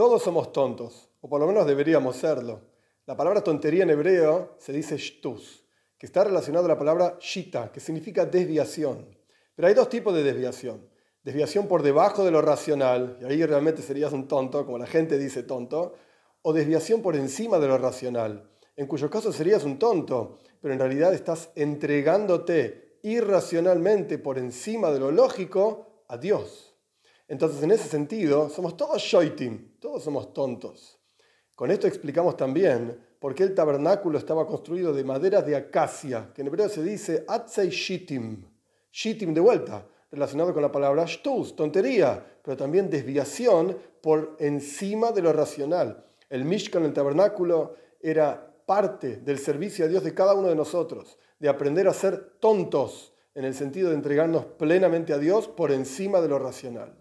[0.00, 2.62] Todos somos tontos, o por lo menos deberíamos serlo.
[3.04, 5.62] La palabra tontería en hebreo se dice shtus,
[5.98, 9.14] que está relacionado a la palabra shita, que significa desviación.
[9.54, 10.88] Pero hay dos tipos de desviación.
[11.22, 15.18] Desviación por debajo de lo racional, y ahí realmente serías un tonto, como la gente
[15.18, 15.92] dice tonto,
[16.40, 20.80] o desviación por encima de lo racional, en cuyo caso serías un tonto, pero en
[20.80, 26.69] realidad estás entregándote irracionalmente por encima de lo lógico a Dios.
[27.30, 30.98] Entonces, en ese sentido, somos todos shoitim, todos somos tontos.
[31.54, 36.40] Con esto explicamos también por qué el tabernáculo estaba construido de madera de acacia, que
[36.40, 38.44] en hebreo se dice atzei shitim.
[38.90, 45.22] Shitim de vuelta, relacionado con la palabra shtus, tontería, pero también desviación por encima de
[45.22, 46.04] lo racional.
[46.28, 51.16] El Mishkan, el tabernáculo, era parte del servicio a Dios de cada uno de nosotros,
[51.38, 56.20] de aprender a ser tontos en el sentido de entregarnos plenamente a Dios por encima
[56.20, 56.96] de lo racional.